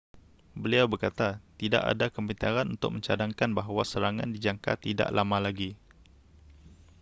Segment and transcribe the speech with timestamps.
[0.61, 1.29] beliau berkata
[1.61, 5.69] tidak ada kepintaran untuk mencadangkan bahawa serangan dijangka tidak lama lagi